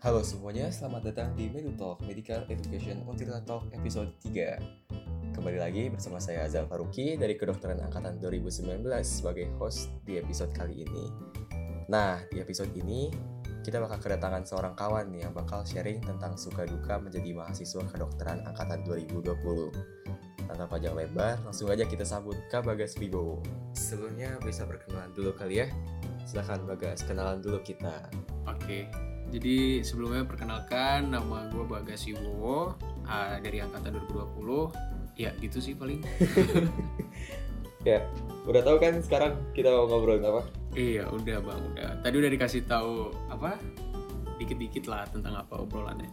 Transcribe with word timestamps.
Halo 0.00 0.24
semuanya, 0.24 0.72
selamat 0.72 1.12
datang 1.12 1.36
di 1.36 1.52
Medu 1.52 1.76
Talk 1.76 2.00
Medical 2.08 2.48
Education 2.48 3.04
Untirta 3.04 3.44
Talk 3.44 3.68
episode 3.76 4.08
3 4.24 5.36
Kembali 5.36 5.60
lagi 5.60 5.92
bersama 5.92 6.16
saya 6.16 6.48
Azal 6.48 6.64
Faruki 6.64 7.20
dari 7.20 7.36
Kedokteran 7.36 7.84
Angkatan 7.84 8.16
2019 8.16 8.80
sebagai 9.04 9.52
host 9.60 9.92
di 10.08 10.16
episode 10.16 10.56
kali 10.56 10.88
ini 10.88 11.04
Nah, 11.92 12.16
di 12.32 12.40
episode 12.40 12.72
ini 12.80 13.12
kita 13.60 13.76
bakal 13.76 14.00
kedatangan 14.00 14.48
seorang 14.48 14.72
kawan 14.72 15.12
nih 15.12 15.28
yang 15.28 15.36
bakal 15.36 15.68
sharing 15.68 16.00
tentang 16.00 16.32
suka 16.32 16.64
duka 16.64 16.96
menjadi 16.96 17.36
mahasiswa 17.36 17.84
kedokteran 17.84 18.40
Angkatan 18.48 18.80
2020 18.88 20.00
tanpa 20.48 20.64
panjang 20.66 20.96
lebar, 20.98 21.38
langsung 21.46 21.70
aja 21.70 21.86
kita 21.86 22.02
sambut 22.02 22.34
Kak 22.50 22.66
Bagas 22.66 22.98
Wibowo. 22.98 23.38
Sebelumnya 23.70 24.34
bisa 24.42 24.66
perkenalan 24.66 25.14
dulu 25.14 25.30
kali 25.30 25.62
ya. 25.62 25.70
Silahkan 26.26 26.66
Bagas, 26.66 27.06
kenalan 27.06 27.38
dulu 27.38 27.62
kita. 27.62 28.10
Oke, 28.50 28.90
jadi 29.30 29.86
sebelumnya 29.86 30.26
perkenalkan 30.26 31.14
nama 31.14 31.46
gue 31.54 31.62
Bagas 31.62 32.02
Wibowo 32.10 32.74
uh, 33.06 33.36
dari 33.38 33.62
angkatan 33.62 33.94
2020. 34.10 35.18
Ya 35.18 35.30
gitu 35.38 35.62
sih 35.62 35.78
paling. 35.78 36.02
ya, 37.88 38.02
udah 38.44 38.62
tahu 38.66 38.76
kan 38.82 38.98
sekarang 38.98 39.38
kita 39.54 39.70
mau 39.70 39.86
ngobrolin 39.86 40.26
apa? 40.26 40.42
iya 40.74 41.06
udah 41.10 41.38
bang, 41.42 41.60
udah. 41.74 41.88
Tadi 42.02 42.14
udah 42.18 42.30
dikasih 42.30 42.62
tahu 42.66 43.10
apa? 43.30 43.58
Dikit-dikit 44.38 44.90
lah 44.90 45.06
tentang 45.10 45.38
apa 45.38 45.62
obrolannya. 45.62 46.10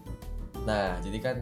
Nah, 0.65 0.97
jadi 1.01 1.17
kan 1.21 1.37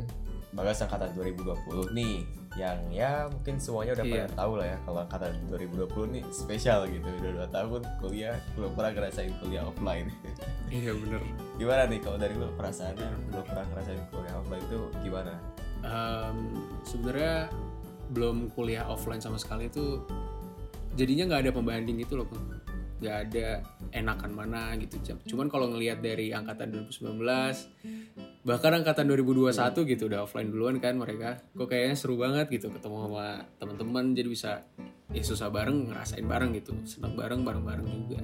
Bagas 0.55 0.79
angkatan 0.87 1.11
2020 1.19 1.91
nih 1.91 2.23
yang 2.55 2.79
ya 2.87 3.27
mungkin 3.27 3.59
semuanya 3.59 3.91
udah 3.93 4.05
Iya. 4.07 4.13
pada 4.15 4.27
tahu 4.33 4.51
lah 4.55 4.67
ya 4.67 4.77
kalau 4.81 4.99
angkatan 5.03 5.31
2020 5.47 6.15
nih 6.15 6.23
spesial 6.29 6.79
gitu 6.87 7.03
udah 7.03 7.31
dua 7.35 7.47
tahun 7.51 7.81
kuliah 7.99 8.35
belum 8.55 8.71
pernah 8.71 8.91
ngerasain 8.91 9.33
kuliah 9.39 9.63
offline 9.63 10.07
Iya 10.71 10.91
bener. 10.95 11.19
gimana 11.55 11.83
nih 11.85 11.99
kalau 11.99 12.15
dari 12.15 12.33
lu 12.33 12.47
perasaannya 12.55 13.07
belum 13.29 13.43
pernah 13.43 13.65
ngerasain 13.69 14.01
kuliah 14.07 14.35
offline 14.35 14.63
itu 14.63 14.79
gimana 15.01 15.33
Em, 15.81 16.37
Sebenarnya 16.81 17.51
belum 18.09 18.49
kuliah 18.51 18.85
offline 18.85 19.19
sama 19.19 19.35
sekali 19.35 19.67
itu 19.67 20.01
jadinya 20.93 21.29
nggak 21.29 21.41
ada 21.45 21.51
pembanding 21.51 22.01
gitu 22.01 22.17
loh. 22.17 22.27
Nggak 22.97 23.17
ada 23.29 23.47
enakan 23.91 24.31
mana 24.31 24.61
gitu. 24.79 24.97
Cuman 25.27 25.45
kalau 25.45 25.69
ngelihat 25.69 26.01
dari 26.01 26.31
angkatan 26.31 26.73
2019 26.73 27.21
bahkan 28.45 28.77
angkatan 28.77 29.09
2021 29.09 29.57
gitu 29.89 30.05
udah 30.05 30.29
offline 30.29 30.53
duluan 30.53 30.77
kan 30.77 30.93
mereka. 30.93 31.41
Kok 31.57 31.65
kayaknya 31.65 31.97
seru 31.97 32.21
banget 32.21 32.45
gitu 32.53 32.69
ketemu 32.69 33.09
sama 33.09 33.41
teman-teman 33.57 34.13
jadi 34.13 34.29
bisa 34.29 34.51
ya 35.09 35.23
susah 35.25 35.49
bareng 35.49 35.89
ngerasain 35.89 36.21
bareng 36.21 36.53
gitu. 36.53 36.77
Senang 36.85 37.17
bareng 37.17 37.41
bareng-bareng 37.41 37.85
juga. 38.05 38.21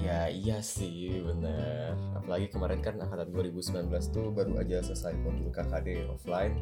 Ya 0.00 0.32
iya 0.32 0.64
sih 0.64 1.12
bener. 1.20 1.92
Apalagi 2.16 2.48
kemarin 2.48 2.80
kan 2.80 2.96
angkatan 2.96 3.28
2019 3.36 3.92
tuh 4.08 4.32
baru 4.32 4.64
aja 4.64 4.80
selesai 4.80 5.12
modul 5.20 5.52
KKD 5.52 6.08
offline. 6.08 6.56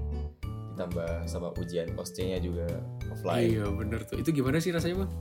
Ditambah 0.75 1.31
sama 1.31 1.55
ujian 1.55 1.95
OSCE-nya 1.95 2.43
juga 2.43 2.67
offline. 3.15 3.47
Iya 3.47 3.71
bener 3.71 4.03
tuh. 4.11 4.19
Itu 4.19 4.35
gimana 4.35 4.59
sih 4.59 4.75
rasanya 4.75 5.07
bang? 5.07 5.13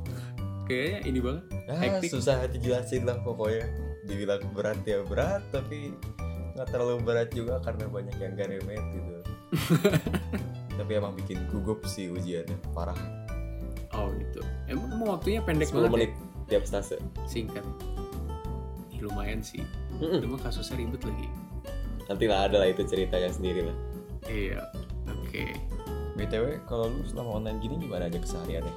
Kayaknya 0.66 1.00
ini 1.06 1.19
banget. 1.22 1.44
Ah, 1.69 2.02
susah 2.02 2.50
dijelasin 2.50 3.06
lah 3.06 3.22
pokoknya. 3.22 3.69
Dibilang 4.09 4.41
berat 4.58 4.81
ya 4.81 5.06
berat 5.06 5.45
tapi 5.53 5.94
nggak 6.58 6.73
terlalu 6.73 7.05
berat 7.05 7.30
juga 7.30 7.61
karena 7.61 7.86
banyak 7.86 8.17
yang 8.17 8.33
gak 8.33 8.50
remet 8.50 8.83
gitu. 8.89 9.13
Tapi 10.81 10.91
emang 10.97 11.13
bikin 11.13 11.45
gugup 11.53 11.86
sih 11.86 12.09
ujiannya 12.09 12.58
parah. 12.73 12.97
Oh 13.94 14.09
gitu. 14.17 14.41
Emang, 14.66 14.89
emang 14.89 15.22
waktunya 15.22 15.45
pendek 15.45 15.69
10 15.69 15.85
banget 15.85 15.94
menit 15.94 16.11
tiap 16.50 16.66
stase. 16.66 16.97
Ya? 16.97 17.02
singkat 17.30 17.66
lumayan 18.97 19.45
sih. 19.45 19.61
Mm-mm. 20.01 20.25
cuma 20.25 20.41
kasusnya 20.41 20.81
ribet 20.81 21.06
lagi. 21.06 21.29
Nanti 22.09 22.25
lah 22.25 22.50
ada 22.50 22.57
lah 22.57 22.67
itu 22.73 22.81
ceritanya 22.81 23.29
sendiri 23.29 23.69
lah. 23.69 23.78
Iya 24.25 24.66
oke. 25.06 25.46
Btw 26.17 26.66
kalau 26.66 26.90
lu 26.90 27.06
selama 27.06 27.38
online 27.38 27.62
gini 27.62 27.78
gimana 27.78 28.09
aja 28.09 28.17
kesehariannya? 28.17 28.73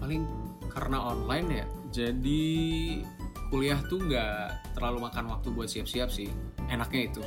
Paling 0.00 0.24
karena 0.72 0.98
online 1.12 1.48
ya 1.52 1.66
jadi 1.92 2.44
kuliah 3.52 3.78
tuh 3.86 4.02
nggak 4.02 4.74
terlalu 4.74 5.06
makan 5.06 5.30
waktu 5.30 5.48
buat 5.54 5.68
siap-siap 5.70 6.10
sih 6.10 6.32
enaknya 6.70 7.02
itu. 7.10 7.22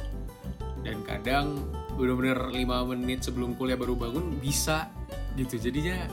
Dan 0.85 1.03
kadang 1.03 1.67
bener-bener 1.97 2.37
5 2.53 2.89
menit 2.93 3.25
sebelum 3.25 3.57
kuliah 3.57 3.75
baru 3.75 3.97
bangun 3.97 4.37
bisa 4.39 4.87
gitu. 5.35 5.57
Jadinya 5.57 6.07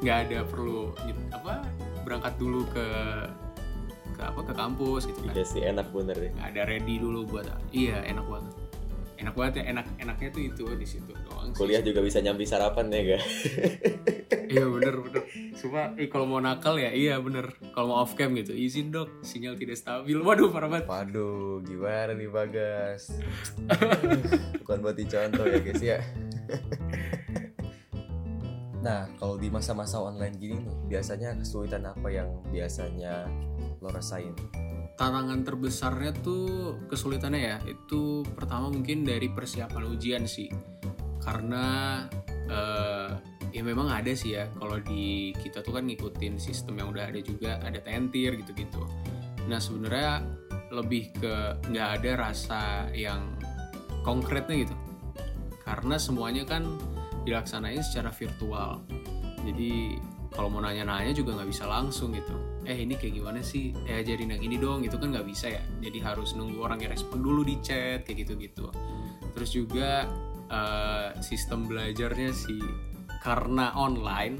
nggak 0.00 0.18
ada 0.30 0.38
perlu 0.46 0.94
nyet- 1.04 1.30
apa 1.32 1.64
berangkat 2.06 2.34
dulu 2.38 2.62
ke 2.70 2.86
ke 4.16 4.22
apa 4.24 4.40
ke 4.46 4.52
kampus 4.56 5.10
gitu 5.10 5.20
kan. 5.26 5.34
Iya 5.36 5.44
sih 5.44 5.62
enak 5.66 5.92
bener 5.92 6.16
deh 6.16 6.32
nggak 6.32 6.48
ada 6.56 6.62
ready 6.64 6.96
dulu 6.96 7.28
buat 7.28 7.44
iya 7.74 8.00
enak 8.06 8.24
banget. 8.24 8.54
Enak 9.16 9.32
banget 9.32 9.52
ya 9.60 9.64
enak 9.72 9.86
enaknya 9.96 10.28
tuh 10.28 10.42
itu 10.44 10.64
di 10.76 10.86
situ 10.86 11.12
doang 11.26 11.48
sih. 11.52 11.56
kuliah 11.56 11.80
juga 11.80 12.00
bisa 12.04 12.20
nyambi 12.20 12.44
sarapan 12.44 12.92
ya 12.92 13.00
ga 13.16 13.20
iya 14.52 14.64
bener 14.68 14.94
bener 15.00 15.22
cuma 15.66 15.90
eh, 15.98 16.06
kalau 16.06 16.30
mau 16.30 16.38
nakal 16.38 16.78
ya 16.78 16.94
iya 16.94 17.18
bener. 17.18 17.58
Kalau 17.74 17.90
mau 17.90 17.98
off 18.06 18.14
cam 18.14 18.30
gitu 18.38 18.54
izin 18.54 18.94
dok 18.94 19.26
sinyal 19.26 19.58
tidak 19.58 19.74
stabil. 19.74 20.14
Waduh 20.22 20.54
parah 20.54 20.70
banget. 20.70 20.86
Waduh 20.86 21.66
gimana 21.66 22.14
nih 22.14 22.30
bagas 22.30 23.10
bukan 24.62 24.78
buat 24.78 24.94
dicontoh 24.94 25.46
ya 25.50 25.58
guys 25.58 25.82
ya. 25.82 25.98
Nah 28.86 29.10
kalau 29.18 29.34
di 29.34 29.50
masa-masa 29.50 29.98
online 29.98 30.38
gini 30.38 30.62
nih 30.62 30.76
biasanya 30.94 31.34
kesulitan 31.42 31.90
apa 31.90 32.06
yang 32.06 32.30
biasanya 32.54 33.26
lo 33.82 33.90
rasain? 33.90 34.30
Tantangan 34.94 35.42
terbesarnya 35.42 36.14
tuh 36.22 36.78
kesulitannya 36.86 37.40
ya 37.42 37.58
itu 37.66 38.22
pertama 38.38 38.70
mungkin 38.70 39.02
dari 39.02 39.26
persiapan 39.26 39.90
ujian 39.90 40.30
sih. 40.30 40.46
Karena 41.18 41.98
eh, 42.46 43.10
ya 43.56 43.64
memang 43.64 43.88
ada 43.88 44.12
sih 44.12 44.36
ya. 44.36 44.52
Kalau 44.60 44.76
di 44.84 45.32
kita 45.40 45.64
tuh 45.64 45.80
kan 45.80 45.88
ngikutin 45.88 46.36
sistem 46.36 46.76
yang 46.76 46.92
udah 46.92 47.08
ada 47.08 47.20
juga 47.24 47.56
ada 47.64 47.80
tentir 47.80 48.36
gitu-gitu. 48.36 48.84
Nah 49.48 49.56
sebenarnya 49.56 50.20
lebih 50.68 51.16
ke 51.16 51.56
nggak 51.72 51.88
ada 52.02 52.10
rasa 52.20 52.92
yang 52.92 53.32
konkretnya 54.04 54.68
gitu. 54.68 54.76
Karena 55.64 55.96
semuanya 55.96 56.44
kan 56.44 56.68
dilaksanain 57.24 57.80
secara 57.80 58.12
virtual. 58.12 58.84
Jadi 59.40 59.96
kalau 60.36 60.52
mau 60.52 60.60
nanya-nanya 60.60 61.16
juga 61.16 61.32
nggak 61.40 61.48
bisa 61.48 61.64
langsung 61.64 62.12
gitu. 62.12 62.36
Eh 62.68 62.76
ini 62.76 62.92
kayak 63.00 63.24
gimana 63.24 63.40
sih? 63.40 63.72
Eh 63.88 64.04
ajarin 64.04 64.36
yang 64.36 64.42
ini 64.44 64.60
dong. 64.60 64.84
Itu 64.84 65.00
kan 65.00 65.16
nggak 65.16 65.24
bisa 65.24 65.48
ya. 65.48 65.64
Jadi 65.80 65.96
harus 66.04 66.36
nunggu 66.36 66.60
orang 66.60 66.84
yang 66.84 66.92
respon 66.92 67.24
dulu 67.24 67.40
di 67.40 67.56
chat 67.64 68.04
kayak 68.04 68.28
gitu-gitu. 68.28 68.68
Terus 69.32 69.48
juga 69.48 70.04
eh, 70.52 71.08
sistem 71.24 71.64
belajarnya 71.64 72.30
sih 72.36 72.60
karena 73.26 73.74
online 73.74 74.38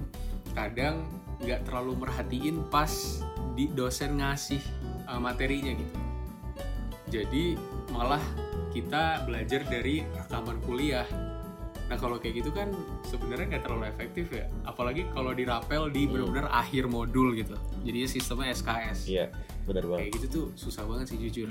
kadang 0.54 1.02
nggak 1.42 1.66
terlalu 1.66 2.06
merhatiin 2.06 2.62
pas 2.70 3.18
di 3.58 3.66
dosen 3.74 4.22
ngasih 4.22 4.62
eh, 5.10 5.20
materinya 5.20 5.74
gitu 5.74 5.96
jadi 7.10 7.58
malah 7.90 8.22
kita 8.70 9.26
belajar 9.26 9.66
dari 9.66 10.06
rekaman 10.14 10.62
kuliah 10.62 11.06
Nah 11.86 11.94
kalau 11.94 12.18
kayak 12.18 12.42
gitu 12.42 12.50
kan 12.50 12.74
sebenarnya 13.06 13.56
nggak 13.56 13.62
terlalu 13.62 13.84
efektif 13.86 14.26
ya, 14.34 14.50
apalagi 14.66 15.06
kalau 15.14 15.30
dirapel 15.30 15.86
di 15.86 16.02
Hmm. 16.06 16.18
benar-benar 16.18 16.50
akhir 16.50 16.90
modul 16.90 17.30
gitu. 17.38 17.54
Jadinya 17.86 18.08
sistemnya 18.10 18.50
SKS. 18.50 19.06
iya 19.06 19.30
bener 19.66 19.86
banget 19.86 20.02
Kayak 20.02 20.12
gitu 20.18 20.26
tuh 20.26 20.46
susah 20.58 20.82
banget 20.82 21.14
sih 21.14 21.18
jujur. 21.22 21.50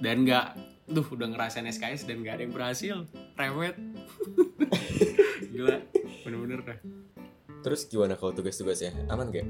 Dan 0.00 0.24
nggak, 0.24 0.56
tuh 0.88 1.04
udah 1.04 1.28
ngerasain 1.36 1.68
SKS 1.68 2.08
dan 2.08 2.24
nggak 2.24 2.40
ada 2.40 2.42
yang 2.48 2.54
berhasil, 2.56 2.96
rewet. 3.36 3.76
Gila, 5.52 5.84
bener-bener 6.22 6.60
dah. 6.62 6.78
terus 7.62 7.86
gimana 7.86 8.18
kalau 8.18 8.34
tugas-tugasnya 8.34 9.06
aman 9.06 9.30
gak 9.30 9.46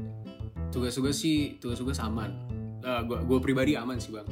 Tugas-tugas 0.73 1.20
sih, 1.20 1.61
tugas-tugas 1.61 2.00
aman. 2.00 2.32
Eh, 2.81 3.00
gua, 3.05 3.20
gua 3.20 3.38
pribadi 3.44 3.76
aman 3.76 4.00
sih 4.00 4.08
bang, 4.08 4.25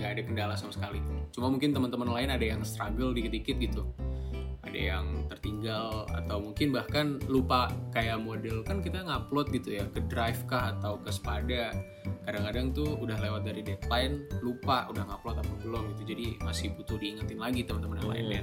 nggak 0.00 0.08
ada 0.08 0.22
kendala 0.24 0.54
sama 0.56 0.72
sekali. 0.72 1.04
Cuma 1.36 1.52
mungkin 1.52 1.76
teman-teman 1.76 2.08
lain 2.08 2.32
ada 2.32 2.40
yang 2.40 2.64
struggle 2.64 3.12
dikit-dikit 3.12 3.60
gitu. 3.60 3.84
Ada 4.64 4.78
yang 4.96 5.28
tertinggal 5.28 6.08
atau 6.08 6.40
mungkin 6.40 6.72
bahkan 6.72 7.20
lupa 7.28 7.68
kayak 7.92 8.24
model 8.24 8.64
kan 8.64 8.80
kita 8.80 9.04
ngupload 9.04 9.52
gitu 9.52 9.76
ya 9.76 9.84
ke 9.92 10.00
Drive 10.08 10.48
kah 10.48 10.72
atau 10.80 10.96
ke 10.96 11.12
Spada. 11.12 11.76
Kadang-kadang 12.24 12.72
tuh 12.72 12.96
udah 12.96 13.20
lewat 13.20 13.44
dari 13.44 13.60
deadline, 13.60 14.24
lupa 14.40 14.88
udah 14.88 15.04
ngupload 15.12 15.44
apa 15.44 15.52
belum 15.60 15.92
gitu. 15.92 16.16
Jadi 16.16 16.26
masih 16.40 16.72
butuh 16.72 16.96
diingetin 16.96 17.36
lagi 17.36 17.68
teman-teman 17.68 18.00
yang 18.00 18.08
lainnya. 18.08 18.42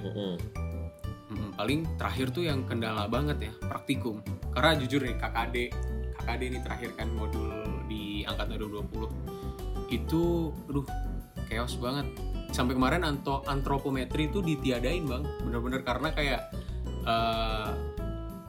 Mm-mm. 1.30 1.38
Mm, 1.38 1.52
paling 1.56 1.80
terakhir 1.96 2.28
tuh 2.34 2.44
yang 2.50 2.66
kendala 2.66 3.06
banget 3.06 3.50
ya 3.50 3.52
praktikum. 3.62 4.22
Karena 4.54 4.78
jujur 4.82 5.02
nih 5.06 5.16
KKD 5.18 5.56
KKD 6.20 6.42
ini 6.52 6.60
terakhir 6.62 6.90
kan 7.00 7.10
modul 7.14 7.50
di 7.88 8.22
angkatan 8.28 8.60
2020 8.60 9.94
itu 9.94 10.54
aduh 10.70 10.86
chaos 11.50 11.74
banget. 11.78 12.06
Sampai 12.50 12.74
kemarin 12.74 13.06
anto 13.06 13.46
antropometri 13.46 14.30
itu 14.30 14.42
ditiadain 14.42 15.06
bang. 15.06 15.24
Bener-bener 15.46 15.82
karena 15.86 16.10
kayak 16.14 16.42
eh, 17.06 17.70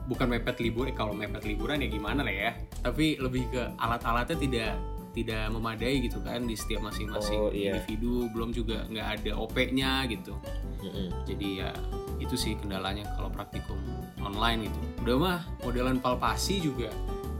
bukan 0.05 0.27
mepet 0.27 0.57
libur 0.59 0.89
eh, 0.89 0.95
kalau 0.97 1.13
mepet 1.15 1.45
liburan 1.45 1.81
ya 1.81 1.89
gimana 1.89 2.21
lah 2.25 2.33
ya. 2.33 2.51
Tapi 2.81 3.21
lebih 3.21 3.49
ke 3.53 3.63
alat-alatnya 3.77 4.37
tidak 4.37 4.73
tidak 5.11 5.47
memadai 5.47 5.99
gitu 6.01 6.19
kan 6.19 6.41
di 6.41 6.53
setiap 6.53 6.83
masing-masing 6.83 7.37
Oh, 7.37 7.51
iya. 7.51 7.75
individu 7.75 8.31
belum 8.31 8.49
juga 8.49 8.83
nggak 8.85 9.07
ada 9.19 9.31
OP-nya 9.37 10.07
gitu 10.07 10.33
Mm-mm. 10.79 11.07
jadi 11.23 11.47
ya 11.57 11.69
itu 12.17 12.33
sih 12.33 12.55
kendalanya 12.55 13.03
kalau 13.11 13.27
praktikum 13.27 13.75
online 14.19 14.65
gitu 14.65 14.79
udah 15.01 15.15
mah 15.17 15.39
modelan 15.59 15.97
palpasi 15.97 16.59
juga 16.59 16.87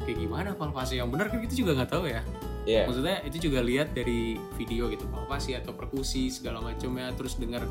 kayak 0.02 0.18
gimana 0.18 0.50
palpasi 0.52 0.98
yang 0.98 1.08
benar 1.08 1.28
kan 1.28 1.40
kita 1.40 1.54
juga 1.56 1.72
nggak 1.74 1.90
tahu 1.90 2.06
ya 2.08 2.22
Iya. 2.62 2.86
maksudnya 2.86 3.26
itu 3.26 3.50
juga 3.50 3.58
lihat 3.60 3.90
dari 3.92 4.38
video 4.54 4.86
gitu 4.88 5.08
palpasi 5.08 5.58
atau 5.58 5.74
perkusi 5.74 6.30
segala 6.30 6.62
macamnya 6.62 7.10
terus 7.12 7.34
dengar 7.36 7.66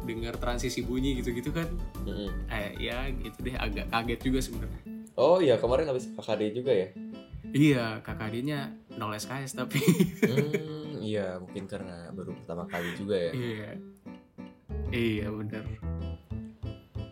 dengar 0.00 0.32
transisi 0.34 0.80
bunyi 0.80 1.12
gitu-gitu 1.14 1.52
kan 1.52 1.68
Mm-mm. 2.02 2.48
eh 2.48 2.72
ya 2.80 3.04
gitu 3.10 3.36
deh 3.42 3.52
agak 3.54 3.88
kaget 3.88 4.20
juga 4.22 4.40
sebenarnya 4.40 4.80
Oh 5.12 5.36
iya 5.36 5.60
kemarin 5.60 5.84
habis 5.86 6.08
KKD 6.08 6.42
juga 6.54 6.72
ya. 6.72 6.88
iya 7.52 8.00
KKD-nya 8.00 8.79
0 9.00 9.16
SKS 9.16 9.56
tapi 9.56 9.80
Hmm, 10.20 11.00
iya 11.00 11.40
mungkin 11.40 11.64
karena 11.64 12.12
baru 12.12 12.36
pertama 12.36 12.68
kali 12.68 12.92
juga 12.94 13.16
ya. 13.16 13.32
iya 13.32 13.70
iya 14.92 15.26
bener 15.26 15.64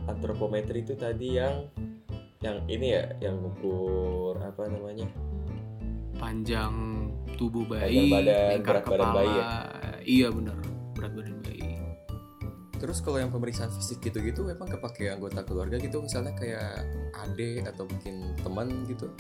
Antropometri 0.05 0.81
itu 0.81 0.93
tadi 0.93 1.37
yang 1.37 1.69
yang 2.39 2.63
ini 2.67 2.95
ya, 2.95 3.05
yang 3.19 3.41
ukur 3.41 4.39
apa 4.39 4.69
namanya? 4.69 5.09
panjang 6.15 6.75
tubuh 7.35 7.63
Panjang 7.65 7.89
bayi 7.89 8.11
badan, 8.11 8.49
lingkar 8.53 8.75
berat 8.75 8.85
badan 8.85 8.99
kepala 9.01 9.15
bayi 9.15 9.33
ya? 9.33 9.47
iya 10.03 10.29
bener 10.29 10.57
berat 10.93 11.13
badan 11.15 11.37
bayi 11.41 11.67
Terus 12.79 13.03
kalau 13.03 13.19
yang 13.19 13.35
pemeriksaan 13.35 13.75
fisik 13.75 13.99
gitu-gitu 14.01 14.47
emang 14.47 14.71
kepake 14.71 15.11
anggota 15.11 15.43
keluarga 15.43 15.83
gitu 15.83 15.99
misalnya 15.99 16.31
kayak 16.33 16.87
adik 17.27 17.67
atau 17.67 17.83
mungkin 17.85 18.39
teman 18.39 18.71
gitu. 18.87 19.11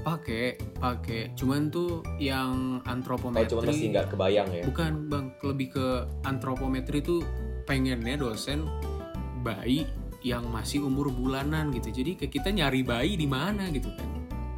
Pakai 0.00 0.44
pakai 0.74 1.34
cuman 1.34 1.68
tuh 1.68 2.00
yang 2.16 2.78
Oh 2.78 2.88
antropometri 2.88 3.50
cuma 3.50 3.62
masih 3.64 3.86
nggak 3.90 4.06
kebayang 4.08 4.48
ya. 4.50 4.62
bukan 4.64 4.92
bang 5.06 5.26
lebih 5.42 5.68
ke 5.70 5.86
antropometri 6.22 6.98
itu 6.98 7.20
pengennya 7.64 8.16
dosen 8.16 8.64
bayi 9.38 9.84
yang 10.20 10.44
masih 10.46 10.80
umur 10.82 11.08
bulanan 11.08 11.68
gitu 11.70 11.88
jadi 11.90 12.12
ke 12.14 12.26
kita 12.28 12.48
nyari 12.50 12.80
bayi 12.80 13.14
di 13.14 13.24
mana 13.24 13.68
gitu 13.68 13.88
kan 13.90 14.08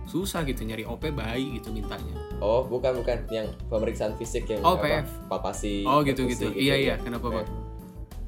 susah 0.05 0.43
gitu 0.43 0.63
nyari 0.63 0.83
OP 0.83 1.11
bayi 1.11 1.59
gitu 1.59 1.71
mintanya 1.71 2.19
Oh 2.39 2.63
bukan 2.63 2.99
bukan 2.99 3.23
yang 3.29 3.47
pemeriksaan 3.67 4.19
fisik 4.19 4.47
yang 4.47 4.59
Oh, 4.61 4.75
apa, 4.75 5.07
PF. 5.07 5.09
palpasi. 5.29 5.87
oh 5.87 6.03
gitu 6.03 6.27
perkusi 6.27 6.35
gitu 6.37 6.47
iya 6.53 6.75
iya 6.77 6.89
ya. 6.89 6.97
kenapa 6.99 7.31
bang 7.33 7.49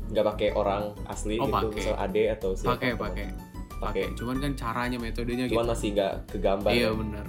Nggak 0.05 0.25
pakai 0.29 0.49
orang 0.53 0.95
asli 1.05 1.35
Oh, 1.37 1.47
gitu, 1.47 1.67
pakai. 1.67 1.75
misal 1.77 1.95
ade 1.97 2.23
atau 2.29 2.51
siapa. 2.53 2.71
pakai 2.73 2.91
pakai 2.95 3.27
Pakai. 3.85 4.05
pakai 4.07 4.17
cuman 4.17 4.37
kan 4.39 4.53
caranya 4.55 4.97
metodenya 4.97 5.45
gitu 5.45 5.55
Cuman 5.55 5.69
masih 5.71 5.89
nggak 5.93 6.13
kegambar. 6.29 6.71
iya 6.71 6.89
ya. 6.89 6.93
bener 6.93 7.27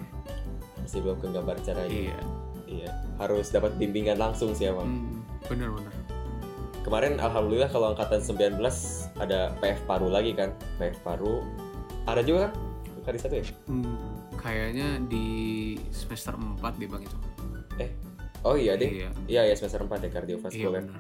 Masih 0.78 1.00
belum 1.02 1.18
kegambar 1.20 1.56
caranya. 1.60 1.90
iya 1.92 2.20
Iya. 2.66 2.90
Harus 3.18 3.50
dapat 3.50 3.76
bimbingan 3.76 4.16
langsung 4.16 4.52
sih 4.52 4.66
emang. 4.66 4.86
Hmm, 4.86 5.22
bener 5.46 5.70
bener 5.70 5.94
Kemarin 6.82 7.18
alhamdulillah 7.18 7.68
kalau 7.68 7.92
angkatan 7.92 8.22
19 8.22 8.62
ada 9.18 9.54
PF 9.58 9.80
paru 9.86 10.08
lagi 10.08 10.34
kan. 10.34 10.50
PF 10.78 11.02
paru. 11.02 11.42
Ada 12.06 12.22
juga 12.22 12.40
kan? 12.46 12.52
Kali 13.04 13.18
satu 13.18 13.36
ya? 13.36 13.46
Hmm, 13.66 13.98
kayaknya 14.36 14.98
di 15.04 15.26
semester 15.90 16.34
4 16.34 16.62
deh 16.76 16.86
bang 16.86 17.02
itu 17.02 17.18
Oh 18.42 18.54
iya 18.54 18.78
deh. 18.78 18.86
iya 18.88 19.10
Iya 19.26 19.42
ya 19.50 19.56
semester 19.56 19.82
4 19.82 19.90
ya 19.90 19.98
iya 20.00 20.10
kardiovaskuler. 20.12 20.86
bener 20.86 20.98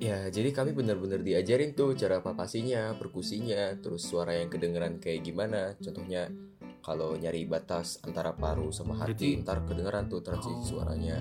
Ya, 0.00 0.32
jadi 0.32 0.48
kami 0.48 0.72
benar-benar 0.72 1.20
diajarin 1.20 1.76
tuh 1.76 1.92
cara 1.92 2.24
palpasinya, 2.24 2.96
perkusinya, 2.96 3.76
terus 3.76 4.00
suara 4.00 4.32
yang 4.32 4.48
kedengeran 4.48 4.96
kayak 4.96 5.20
gimana. 5.22 5.76
Contohnya 5.76 6.32
kalau 6.80 7.12
nyari 7.14 7.44
batas 7.44 8.00
antara 8.00 8.32
paru 8.32 8.72
sama 8.72 8.96
hati, 8.96 9.36
Berarti- 9.36 9.44
ntar 9.44 9.58
kedengeran 9.68 10.08
tuh 10.08 10.24
transisi 10.24 10.56
Oh. 10.56 10.68
suaranya. 10.80 11.20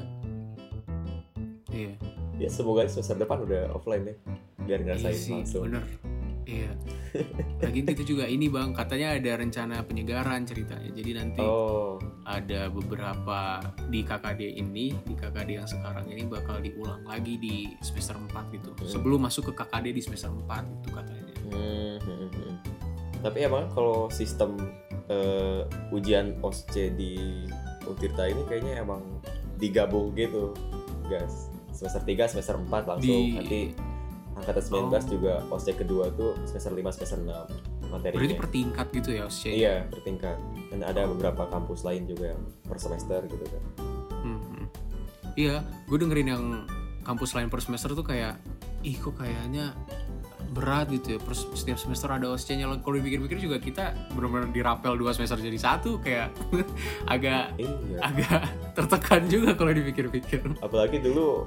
iya 1.70 1.92
Ya 2.40 2.48
semoga 2.48 2.88
semester 2.88 3.20
depan 3.20 3.44
udah 3.44 3.76
offline 3.76 4.08
deh, 4.08 4.18
biar 4.64 4.80
Iya 4.80 4.96
ngerasain 4.96 5.12
sih, 5.14 5.36
langsung. 5.36 5.68
bener. 5.68 5.84
Iya. 6.50 6.72
Lagi 7.64 7.80
kita 7.86 8.04
juga 8.06 8.26
ini 8.26 8.50
bang, 8.50 8.74
katanya 8.74 9.18
ada 9.18 9.32
rencana 9.38 9.76
penyegaran 9.86 10.46
ceritanya. 10.46 10.90
Jadi 10.90 11.12
nanti 11.14 11.42
Oh, 11.46 12.02
ada 12.26 12.70
beberapa 12.70 13.62
di 13.90 14.02
KKD 14.02 14.58
ini, 14.58 14.94
di 15.06 15.14
KKD 15.14 15.50
yang 15.62 15.70
sekarang 15.70 16.06
ini 16.10 16.26
bakal 16.26 16.58
diulang 16.62 17.06
lagi 17.06 17.38
di 17.38 17.56
semester 17.86 18.18
4 18.18 18.56
gitu. 18.58 18.70
Hmm. 18.74 18.90
Sebelum 18.90 19.20
masuk 19.22 19.54
ke 19.54 19.62
KKD 19.62 19.88
di 19.94 20.02
semester 20.02 20.34
4 20.34 20.66
itu 20.66 20.90
katanya. 20.94 21.24
hmm, 21.50 21.98
hmm, 22.06 22.30
hmm. 22.30 22.54
tapi 23.26 23.42
emang 23.42 23.66
kalau 23.74 24.06
sistem 24.14 24.54
eh, 25.10 25.66
ujian 25.90 26.38
OSCE 26.46 26.94
di 26.94 27.46
Untirta 27.90 28.30
ini 28.30 28.46
kayaknya 28.46 28.86
emang 28.86 29.02
digabung 29.58 30.14
gitu, 30.14 30.54
guys. 31.10 31.50
Semester 31.74 32.06
3, 32.06 32.38
semester 32.38 32.56
4 32.62 32.70
langsung. 32.86 33.02
Di 33.02 33.34
Nanti 33.34 33.89
angkatan 34.40 34.64
19 34.64 34.90
Oh. 34.90 35.02
juga 35.10 35.34
OSCE 35.50 35.74
kedua 35.76 36.06
tuh 36.12 36.34
semester 36.44 36.72
5 36.72 36.90
semester 36.90 37.20
6 37.20 37.46
materinya. 37.90 38.16
berarti 38.16 38.36
per 38.36 38.50
tingkat 38.50 38.88
gitu 38.92 39.10
ya 39.12 39.22
OSCE? 39.26 39.52
Iya, 39.52 39.76
bertingkat. 39.88 40.38
Dan 40.70 40.80
ada 40.82 41.02
beberapa 41.06 41.44
kampus 41.46 41.82
lain 41.82 42.06
juga 42.06 42.32
yang 42.32 42.42
per 42.62 42.78
semester 42.78 43.20
gitu 43.24 43.44
kan. 43.44 43.64
Hmm, 44.20 44.40
hmm. 44.40 44.66
Iya, 45.34 45.56
gue 45.86 45.98
dengerin 45.98 46.30
yang 46.30 46.44
kampus 47.02 47.34
lain 47.34 47.48
per 47.48 47.60
semester 47.60 47.92
tuh 47.92 48.04
kayak, 48.04 48.38
ih 48.82 48.94
kok 48.94 49.16
kayaknya 49.16 49.74
berat 50.50 50.90
gitu 50.90 51.16
ya. 51.16 51.20
Per 51.20 51.34
setiap 51.34 51.78
semester 51.78 52.10
ada 52.10 52.26
OSCE-nya. 52.28 52.70
Kalau 52.76 52.96
dipikir-pikir 52.96 53.38
juga 53.40 53.58
kita 53.58 53.86
benar-benar 54.12 54.50
dirapel 54.50 54.94
dua 54.94 55.12
semester 55.12 55.38
jadi 55.38 55.58
satu 55.58 55.98
kayak 55.98 56.30
agak 57.14 57.54
Iya. 57.56 57.70
agak 58.02 58.42
tertekan 58.74 59.26
juga 59.26 59.54
kalau 59.54 59.72
dipikir-pikir. 59.72 60.42
Apalagi 60.60 60.98
dulu 61.00 61.46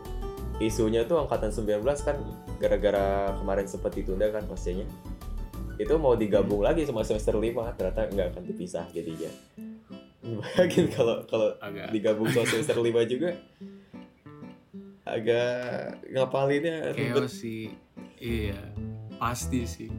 isunya 0.61 1.07
tuh 1.07 1.23
angkatan 1.23 1.49
19 1.55 1.81
kan 2.05 2.17
gara-gara 2.61 3.33
kemarin 3.39 3.67
sempat 3.67 3.95
ditunda 3.95 4.29
kan 4.29 4.45
OSCE-nya. 4.49 4.87
Itu 5.81 5.97
mau 5.97 6.13
digabung 6.15 6.61
lagi 6.61 6.85
sama 6.85 7.03
semester 7.03 7.35
5 7.35 7.79
ternyata 7.79 8.11
nggak 8.13 8.29
akan 8.37 8.43
dipisah 8.45 8.85
jadinya. 8.93 9.31
Bayangin 10.23 10.87
kalau 10.93 11.25
kalau 11.27 11.49
Agak 11.59 11.91
digabung 11.91 12.31
sama 12.31 12.47
semester 12.47 12.79
5 12.79 13.11
juga 13.11 13.31
agak 15.03 15.99
ngapalinnya 16.15 16.95
ribet. 16.95 17.27
sih. 17.27 17.75
Iya, 18.23 18.55
pasti 19.19 19.67
sih. 19.67 19.91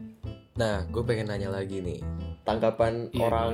Nah, 0.56 0.88
gue 0.88 1.02
pengen 1.04 1.28
nanya 1.28 1.52
lagi 1.52 1.84
nih. 1.84 2.00
Tanggapan 2.46 3.12
Iya, 3.12 3.20
orang? 3.20 3.52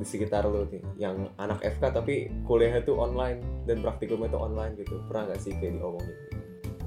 Di 0.00 0.06
sekitar 0.08 0.48
lu 0.48 0.64
nih 0.72 0.80
yang 0.96 1.28
anak 1.36 1.60
FK 1.60 1.92
tapi 1.92 2.32
kuliahnya 2.48 2.88
tuh 2.88 2.96
online 2.96 3.44
dan 3.68 3.84
praktikumnya 3.84 4.32
tuh 4.32 4.40
online 4.48 4.72
gitu. 4.80 4.96
Pernah 5.04 5.28
nggak 5.28 5.40
sih 5.44 5.52
kayak 5.60 5.76
diomongin? 5.76 6.16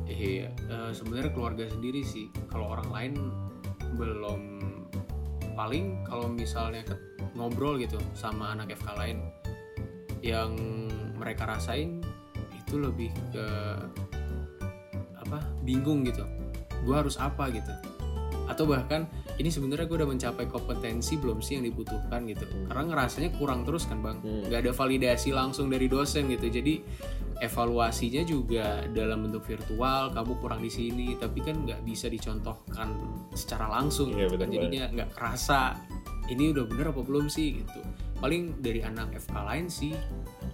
Iya, 0.10 0.50
eh, 0.50 0.92
sebenarnya 0.92 1.32
keluarga 1.32 1.70
sendiri 1.70 2.02
sih. 2.02 2.34
Kalau 2.50 2.74
orang 2.74 2.90
lain 2.90 3.14
belum. 3.94 4.42
Paling 5.54 6.02
kalau 6.10 6.26
misalnya 6.26 6.82
ngobrol 7.38 7.78
gitu 7.78 8.02
sama 8.18 8.58
anak 8.58 8.74
FK 8.74 8.90
lain 8.98 9.18
yang 10.26 10.58
mereka 11.14 11.46
rasain 11.46 12.02
itu 12.58 12.82
lebih 12.82 13.14
ke 13.30 13.46
apa 15.14 15.46
bingung 15.62 16.02
gitu. 16.02 16.26
Gue 16.82 16.98
harus 16.98 17.22
apa 17.22 17.54
gitu 17.54 17.93
atau 18.48 18.68
bahkan 18.68 19.08
ini 19.40 19.50
sebenarnya 19.50 19.88
gue 19.90 19.98
udah 20.04 20.10
mencapai 20.10 20.46
kompetensi 20.52 21.18
belum 21.18 21.40
sih 21.40 21.60
yang 21.60 21.66
dibutuhkan 21.68 22.28
gitu. 22.30 22.46
Hmm. 22.46 22.68
karena 22.70 22.84
ngerasanya 22.94 23.30
kurang 23.40 23.64
terus 23.64 23.88
kan 23.90 24.00
bang. 24.04 24.18
Hmm. 24.20 24.50
nggak 24.50 24.60
ada 24.68 24.72
validasi 24.76 25.30
langsung 25.34 25.68
dari 25.72 25.88
dosen 25.88 26.30
gitu. 26.30 26.48
Jadi 26.52 26.84
evaluasinya 27.44 28.24
juga 28.24 28.88
dalam 28.92 29.28
bentuk 29.28 29.44
virtual 29.44 30.14
kamu 30.14 30.34
kurang 30.40 30.62
di 30.62 30.72
sini. 30.72 31.08
Tapi 31.18 31.40
kan 31.42 31.64
nggak 31.64 31.82
bisa 31.88 32.08
dicontohkan 32.12 32.94
secara 33.34 33.72
langsung. 33.72 34.14
Iya, 34.14 34.30
gitu 34.30 34.36
kan. 34.40 34.48
jadinya 34.52 34.84
nggak 34.92 35.10
kerasa 35.16 35.78
ini 36.32 36.56
udah 36.56 36.64
bener 36.68 36.86
apa 36.92 37.02
belum 37.04 37.28
sih? 37.28 37.64
gitu. 37.64 37.80
Paling 38.24 38.64
dari 38.64 38.80
anak 38.80 39.20
FK 39.20 39.36
lain 39.36 39.68
sih 39.68 39.92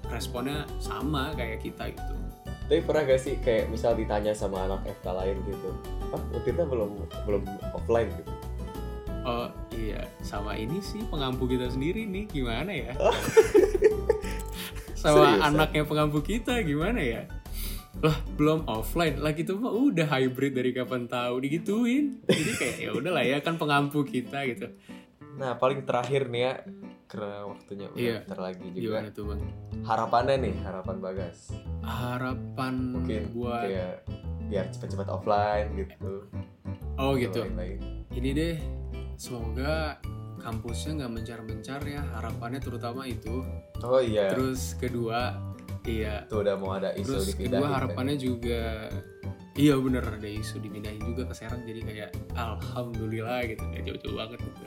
responnya 0.09 0.65
sama 0.81 1.37
kayak 1.37 1.61
kita 1.61 1.93
gitu 1.93 2.28
tapi 2.69 2.85
pernah 2.85 3.01
gak 3.01 3.17
sih 3.17 3.41
kayak 3.41 3.73
misal 3.73 3.97
ditanya 3.97 4.29
sama 4.37 4.69
anak 4.69 4.85
FK 5.01 5.05
lain 5.09 5.37
gitu 5.49 5.69
ah 6.13 6.21
Utirta 6.37 6.69
belum 6.69 7.01
belum 7.25 7.43
offline 7.73 8.13
gitu? 8.13 8.31
Oh 9.25 9.49
iya 9.73 10.05
sama 10.21 10.53
ini 10.53 10.77
sih 10.79 11.01
pengampu 11.09 11.49
kita 11.49 11.65
sendiri 11.73 12.05
nih 12.05 12.29
gimana 12.29 12.69
ya? 12.69 12.93
Sama 14.99 15.31
Serius, 15.31 15.47
anaknya 15.47 15.83
pengampu 15.87 16.19
kita 16.19 16.59
gimana 16.59 16.99
ya? 16.99 17.23
Lah 18.03 18.19
belum 18.35 18.67
offline. 18.67 19.15
Lah 19.23 19.31
gitu 19.31 19.55
mah 19.55 19.71
udah 19.71 20.11
hybrid 20.11 20.51
dari 20.51 20.75
kapan 20.75 21.07
tahu 21.07 21.39
digituin. 21.39 22.19
Jadi 22.27 22.51
kayak 22.59 22.75
ya 22.83 22.89
udahlah 22.91 23.23
ya 23.23 23.39
kan 23.39 23.55
pengampu 23.55 24.03
kita 24.03 24.43
gitu. 24.43 24.75
Nah 25.39 25.55
paling 25.55 25.87
terakhir 25.87 26.27
nih 26.27 26.41
ya 26.43 26.53
karena 27.09 27.41
waktunya 27.41 27.89
udah 27.89 27.97
Iya. 27.97 28.17
bentar 28.21 28.39
lagi 28.39 28.65
juga. 28.69 29.01
Gimana 29.01 29.09
tuh 29.09 29.23
bang? 29.25 29.41
Harapannya 29.81 30.35
nih 30.39 30.55
harapan 30.61 30.95
Bagas 31.01 31.37
harapan 31.81 32.73
mungkin 32.93 33.21
buat 33.33 33.65
kayak 33.65 33.95
biar 34.45 34.65
cepat-cepat 34.69 35.07
offline 35.09 35.67
gitu. 35.73 36.29
Oh 37.01 37.17
atau 37.17 37.21
gitu. 37.21 37.39
lain-lain. 37.49 37.79
ini 38.13 38.29
deh 38.33 38.55
semoga 39.15 39.97
kampusnya 40.39 41.01
nggak 41.03 41.11
mencar-mencar 41.11 41.81
ya 41.83 42.01
harapannya 42.13 42.61
terutama 42.61 43.09
itu. 43.09 43.41
Oh 43.81 43.97
iya. 43.99 44.29
Terus 44.29 44.77
kedua 44.77 45.33
iya. 45.83 46.29
Tuh 46.29 46.45
udah 46.45 46.55
mau 46.61 46.77
ada 46.77 46.93
isu 46.93 47.09
terus 47.09 47.25
dipindahin. 47.33 47.57
kedua 47.57 47.65
kan. 47.65 47.75
harapannya 47.81 48.15
juga 48.15 48.63
iya 49.57 49.75
bener 49.75 50.03
ada 50.05 50.29
isu 50.29 50.61
dipindahin 50.61 51.01
juga 51.03 51.25
ke 51.27 51.33
Serang 51.33 51.65
jadi 51.65 51.81
kayak 51.83 52.09
alhamdulillah 52.37 53.39
gitu. 53.49 53.63
Kayak 53.73 53.83
jauh-jauh 53.89 54.15
banget 54.15 54.39
gitu 54.45 54.63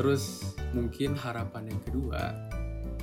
terus 0.00 0.56
mungkin 0.72 1.12
harapan 1.12 1.68
yang 1.68 1.80
kedua 1.84 2.32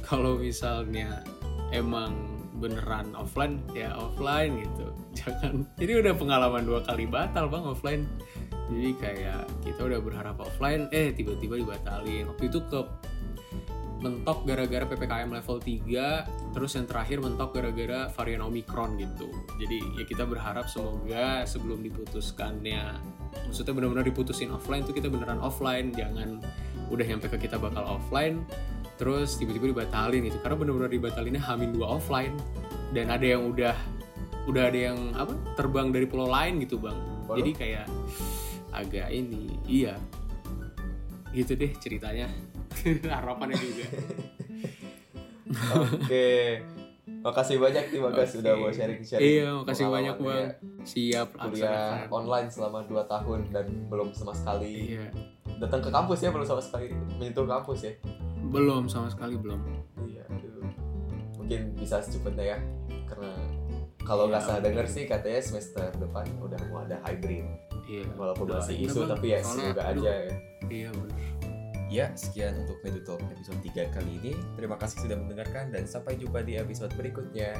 kalau 0.01 0.41
misalnya 0.41 1.21
emang 1.69 2.41
beneran 2.57 3.13
offline 3.13 3.61
ya 3.77 3.93
offline 3.93 4.65
gitu. 4.65 4.89
Jangan 5.21 5.61
jadi 5.77 6.01
udah 6.01 6.13
pengalaman 6.17 6.65
dua 6.65 6.81
kali 6.81 7.05
batal 7.05 7.53
bang 7.53 7.65
offline. 7.69 8.03
Jadi 8.73 8.89
kayak 8.97 9.45
kita 9.61 9.85
udah 9.85 9.99
berharap 10.01 10.41
offline 10.41 10.89
eh 10.89 11.13
tiba-tiba 11.13 11.61
dibatalin. 11.61 12.33
Waktu 12.33 12.49
itu 12.49 12.65
ke 12.65 12.81
mentok 13.97 14.45
gara-gara 14.45 14.85
PPKM 14.85 15.29
level 15.33 15.57
3 15.57 16.53
terus 16.53 16.71
yang 16.77 16.85
terakhir 16.85 17.17
mentok 17.17 17.53
gara-gara 17.53 18.09
varian 18.13 18.41
Omicron 18.45 18.97
gitu. 18.97 19.29
Jadi 19.61 20.01
ya 20.01 20.03
kita 20.05 20.25
berharap 20.25 20.65
semoga 20.65 21.45
sebelum 21.45 21.81
diputuskannya 21.85 22.97
maksudnya 23.45 23.73
benar-benar 23.73 24.05
diputusin 24.05 24.49
offline 24.49 24.81
tuh 24.81 24.97
kita 24.97 25.09
beneran 25.09 25.41
offline. 25.41 25.93
Jangan 25.93 26.41
udah 26.87 27.05
nyampe 27.05 27.27
ke 27.27 27.47
kita 27.47 27.59
bakal 27.59 27.83
offline 27.99 28.43
terus 28.97 29.37
tiba-tiba 29.37 29.71
dibatalin 29.71 30.25
gitu. 30.25 30.37
Karena 30.41 30.57
benar-benar 30.57 30.89
dibatalinnya 30.89 31.41
hamin 31.45 31.69
dua 31.71 32.01
offline 32.01 32.33
dan 32.91 33.13
ada 33.13 33.23
yang 33.23 33.45
udah 33.53 33.77
udah 34.49 34.63
ada 34.73 34.79
yang 34.91 34.97
apa 35.13 35.37
terbang 35.53 35.93
dari 35.93 36.09
pulau 36.09 36.27
lain 36.27 36.59
gitu 36.65 36.81
bang. 36.81 36.97
Waduh. 37.29 37.43
jadi 37.43 37.51
kayak 37.53 37.85
agak 38.73 39.07
ini 39.13 39.53
iya. 39.69 39.95
Gitu 41.31 41.53
deh 41.53 41.71
ceritanya. 41.77 42.27
Harapannya 43.13 43.57
juga. 43.59 43.85
Oke. 45.77 46.27
Makasih 47.07 47.59
banyak 47.59 47.91
nih 47.91 47.99
Bagas 48.03 48.35
Oke. 48.35 48.39
udah 48.43 48.53
mau 48.55 48.71
sharing-sharing. 48.71 49.23
iya 49.23 49.47
makasih 49.53 49.85
banyak 49.91 50.15
bang. 50.17 50.47
Siap 50.87 51.27
Kuliah 51.37 52.07
online 52.07 52.47
selama 52.49 52.87
2 52.87 53.03
tahun 53.05 53.39
dan 53.51 53.67
belum 53.91 54.15
sama 54.15 54.33
sekali. 54.33 54.97
Iya 54.97 55.36
datang 55.57 55.79
ke 55.79 55.89
kampus 55.89 56.19
ya, 56.19 56.29
belum 56.29 56.45
sama 56.45 56.61
sekali 56.61 56.93
menyentuh 57.15 57.43
kampus 57.43 57.79
ya. 57.83 57.93
belum 58.47 58.87
sama 58.87 59.07
sekali 59.07 59.35
belum 59.35 59.59
Iya, 60.03 60.23
aduh. 60.25 60.63
Mungkin 61.35 61.75
bisa 61.75 61.99
secepatnya 61.99 62.55
ya. 62.55 62.57
Karena 63.03 63.31
kalau 64.01 64.27
nggak 64.27 64.39
Iya, 64.39 64.47
salah 64.47 64.61
denger 64.63 64.85
amin. 64.85 64.93
sih 64.93 65.03
katanya 65.03 65.41
semester 65.41 65.87
depan 65.97 66.25
udah 66.39 66.59
mau 66.69 66.79
ada 66.81 66.95
hybrid. 67.03 67.43
iya 67.85 68.03
Walaupun 68.13 68.47
masih 68.49 68.75
Doain 68.77 68.87
isu 68.87 68.99
tapi 69.05 69.25
ya 69.27 69.39
Soalnya, 69.39 69.63
semoga 69.67 69.83
aduh, 69.83 70.03
aja 70.03 70.13
ya. 70.13 70.33
iya 70.67 70.89
bener 70.91 71.19
Ya, 71.87 72.11
sekian 72.13 72.51
untuk 72.59 72.83
Medu 72.83 72.99
Talk 73.01 73.23
episode 73.25 73.63
3 73.63 73.87
kali 73.89 74.11
ini. 74.19 74.31
Terima 74.59 74.75
kasih 74.75 75.07
sudah 75.07 75.15
mendengarkan 75.15 75.71
dan 75.71 75.87
sampai 75.87 76.15
jumpa 76.15 76.43
di 76.43 76.55
episode 76.55 76.91
berikutnya. 76.93 77.55